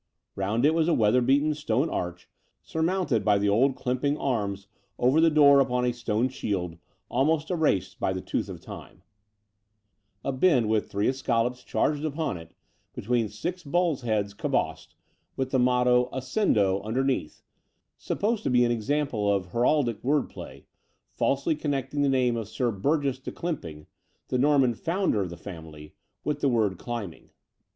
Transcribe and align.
Round 0.35 0.65
it 0.65 0.73
was 0.73 0.87
a 0.87 0.95
weather 0.95 1.21
beaten 1.21 1.53
stone 1.53 1.87
arch, 1.87 2.27
surmounted 2.63 3.23
by 3.23 3.37
the 3.37 3.49
old 3.49 3.75
Clympynge 3.75 4.17
arms 4.19 4.65
over 4.97 5.21
the 5.21 5.29
door 5.29 5.59
upon 5.59 5.85
a 5.85 5.91
stone 5.93 6.27
shield, 6.27 6.79
almost 7.07 7.51
erased 7.51 7.99
by 7.99 8.11
the 8.11 8.19
tooth 8.19 8.49
of 8.49 8.59
time— 8.59 9.03
a 10.25 10.31
bend 10.31 10.67
with 10.69 10.87
Between 10.87 11.05
London 11.05 11.09
and 11.09 11.13
Clymplng 11.13 11.27
159 11.43 11.53
three 11.53 11.53
escallops 11.53 11.65
charged 11.67 12.05
upon 12.05 12.37
it, 12.37 12.55
between 12.95 13.29
six 13.29 13.63
bulls' 13.63 14.01
heads 14.01 14.33
cabossed, 14.33 14.95
with 15.35 15.51
the 15.51 15.59
motto 15.59 16.09
"Ascendo" 16.11 16.81
under 16.83 17.03
neath— 17.03 17.43
supposed 17.95 18.41
to 18.41 18.49
be 18.49 18.65
an 18.65 18.71
example 18.71 19.31
of 19.31 19.49
heraldic 19.49 20.03
word 20.03 20.29
play, 20.31 20.65
falsely 21.11 21.55
connecting 21.55 22.01
the 22.01 22.09
name 22.09 22.35
of 22.35 22.49
Sir 22.49 22.71
Burgess 22.71 23.19
de 23.19 23.31
Clympjmge, 23.31 23.85
the 24.29 24.39
Norman 24.39 24.73
founder 24.73 25.23
olthe 25.23 25.37
family, 25.37 25.93
with 26.23 26.41
the 26.41 26.49
word 26.49 26.79
"climbing." 26.79 27.29